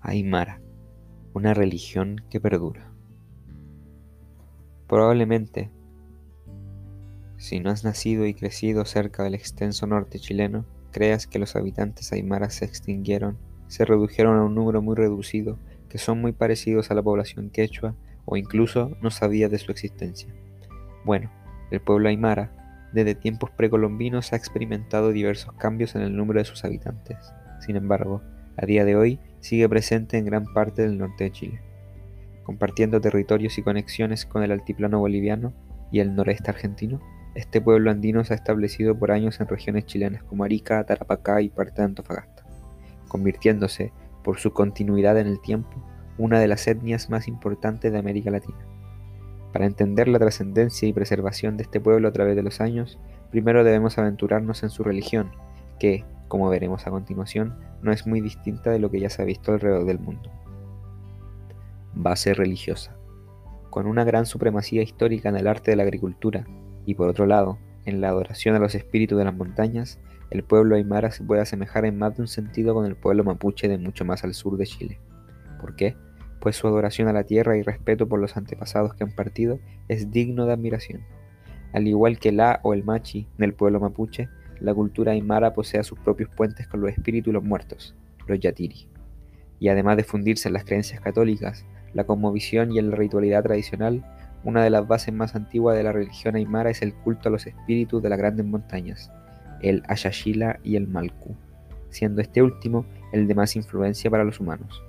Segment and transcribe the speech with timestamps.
[0.00, 0.60] Aymara,
[1.34, 2.90] una religión que perdura.
[4.86, 5.70] Probablemente,
[7.38, 12.12] si no has nacido y crecido cerca del extenso norte chileno, creas que los habitantes
[12.12, 13.36] aymaras se extinguieron,
[13.66, 15.58] se redujeron a un número muy reducido,
[15.88, 17.94] que son muy parecidos a la población quechua
[18.24, 20.32] o incluso no sabía de su existencia.
[21.04, 21.30] Bueno,
[21.70, 26.64] el pueblo aymara, desde tiempos precolombinos, ha experimentado diversos cambios en el número de sus
[26.64, 27.16] habitantes.
[27.60, 28.22] Sin embargo,
[28.56, 31.60] a día de hoy sigue presente en gran parte del norte de Chile,
[32.42, 35.52] compartiendo territorios y conexiones con el altiplano boliviano
[35.92, 37.00] y el noreste argentino.
[37.34, 41.50] Este pueblo andino se ha establecido por años en regiones chilenas como Arica, Tarapacá y
[41.50, 42.44] parte de Antofagasta,
[43.08, 43.92] convirtiéndose,
[44.24, 45.70] por su continuidad en el tiempo,
[46.18, 48.58] una de las etnias más importantes de América Latina.
[49.56, 52.98] Para entender la trascendencia y preservación de este pueblo a través de los años,
[53.30, 55.30] primero debemos aventurarnos en su religión,
[55.78, 59.24] que, como veremos a continuación, no es muy distinta de lo que ya se ha
[59.24, 60.30] visto alrededor del mundo.
[61.94, 62.98] Base religiosa.
[63.70, 66.46] Con una gran supremacía histórica en el arte de la agricultura
[66.84, 70.76] y por otro lado, en la adoración a los espíritus de las montañas, el pueblo
[70.76, 74.04] aymara se puede asemejar en más de un sentido con el pueblo mapuche de mucho
[74.04, 75.00] más al sur de Chile.
[75.58, 75.96] ¿Por qué?
[76.46, 79.58] Pues su adoración a la tierra y respeto por los antepasados que han partido
[79.88, 81.00] es digno de admiración.
[81.72, 84.28] Al igual que la o el machi del pueblo mapuche,
[84.60, 87.96] la cultura aymara posee sus propios puentes con los espíritus los muertos,
[88.28, 88.86] los yatiri.
[89.58, 94.04] Y además de fundirse en las creencias católicas, la cosmovisión y en la ritualidad tradicional,
[94.44, 97.48] una de las bases más antiguas de la religión aymara es el culto a los
[97.48, 99.10] espíritus de las grandes montañas,
[99.62, 101.34] el Ashashila y el Malku,
[101.90, 104.80] siendo este último el de más influencia para los humanos.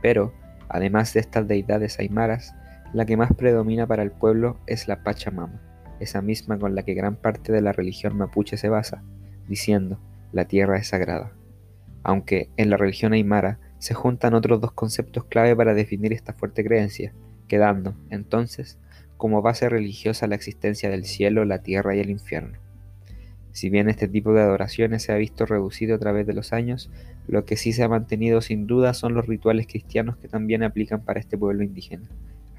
[0.00, 0.32] Pero,
[0.68, 2.54] además de estas deidades aymaras,
[2.92, 5.60] la que más predomina para el pueblo es la Pachamama,
[6.00, 9.02] esa misma con la que gran parte de la religión mapuche se basa,
[9.48, 9.98] diciendo,
[10.32, 11.32] la tierra es sagrada.
[12.02, 16.64] Aunque en la religión aymara se juntan otros dos conceptos clave para definir esta fuerte
[16.64, 17.12] creencia,
[17.48, 18.78] quedando, entonces,
[19.16, 22.58] como base religiosa la existencia del cielo, la tierra y el infierno.
[23.56, 26.90] Si bien este tipo de adoraciones se ha visto reducido a través de los años,
[27.26, 31.00] lo que sí se ha mantenido sin duda son los rituales cristianos que también aplican
[31.00, 32.06] para este pueblo indígena.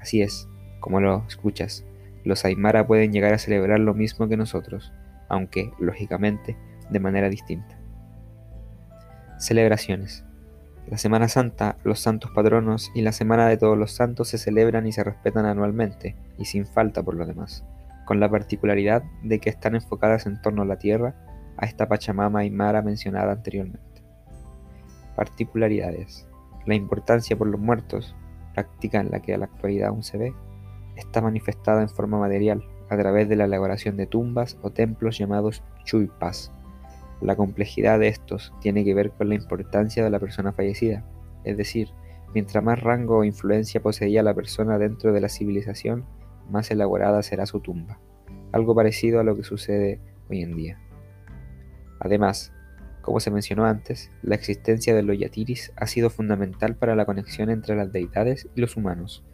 [0.00, 0.48] Así es,
[0.80, 1.84] como lo escuchas,
[2.24, 4.92] los Aymara pueden llegar a celebrar lo mismo que nosotros,
[5.28, 6.56] aunque, lógicamente,
[6.90, 7.78] de manera distinta.
[9.38, 10.24] Celebraciones.
[10.88, 14.84] La Semana Santa, los santos patronos y la Semana de Todos los Santos se celebran
[14.88, 17.64] y se respetan anualmente, y sin falta por lo demás,
[18.08, 21.14] con la particularidad de que están enfocadas en torno a la tierra,
[21.58, 24.02] a esta Pachamama Aymara mencionada anteriormente.
[25.14, 26.26] Particularidades.
[26.64, 28.16] La importancia por los muertos,
[28.54, 30.32] práctica en la que a la actualidad aún se ve,
[30.96, 35.62] está manifestada en forma material a través de la elaboración de tumbas o templos llamados
[35.84, 36.50] chuipas.
[37.20, 41.04] La complejidad de estos tiene que ver con la importancia de la persona fallecida,
[41.44, 41.90] es decir,
[42.32, 46.06] mientras más rango o influencia poseía la persona dentro de la civilización,
[46.48, 48.00] más elaborada será su tumba,
[48.52, 50.78] algo parecido a lo que sucede hoy en día.
[52.00, 52.52] Además,
[53.02, 57.50] como se mencionó antes, la existencia de los yatiris ha sido fundamental para la conexión
[57.50, 59.24] entre las deidades y los humanos,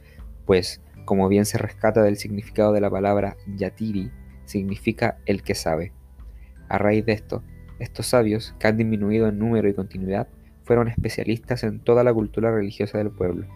[0.46, 4.10] pues como bien se rescata del significado de la palabra yatiri,
[4.44, 5.92] significa el que sabe.
[6.68, 7.42] A raíz de esto,
[7.78, 10.28] estos sabios, que han disminuido en número y continuidad,
[10.62, 13.46] fueron especialistas en toda la cultura religiosa del pueblo